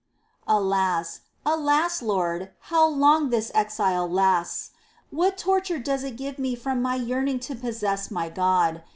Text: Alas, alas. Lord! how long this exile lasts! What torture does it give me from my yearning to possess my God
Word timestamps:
Alas, 0.47 1.19
alas. 1.45 2.01
Lord! 2.01 2.49
how 2.73 2.87
long 2.87 3.29
this 3.29 3.51
exile 3.53 4.07
lasts! 4.09 4.71
What 5.11 5.37
torture 5.37 5.77
does 5.77 6.03
it 6.03 6.17
give 6.17 6.39
me 6.39 6.55
from 6.55 6.81
my 6.81 6.95
yearning 6.95 7.39
to 7.41 7.53
possess 7.53 8.09
my 8.09 8.27
God 8.27 8.81